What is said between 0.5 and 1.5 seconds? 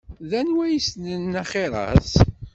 i yessnen